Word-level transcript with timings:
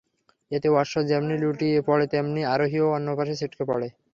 এতে 0.51 0.67
অশ্ব 0.75 0.95
যেমনি 1.09 1.35
লুটিয়ে 1.43 1.79
পড়ে 1.87 2.05
তেমনি 2.13 2.41
আরোহীও 2.53 2.87
অন্য 2.95 3.07
পাশে 3.17 3.33
ছিটকে 3.39 3.63
পড়ে। 3.69 3.87